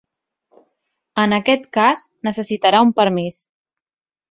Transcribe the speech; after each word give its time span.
En 1.25 1.35
aquest 1.37 1.69
cas 1.79 2.07
necessitarà 2.31 2.83
un 2.89 2.97
permís. 3.03 3.41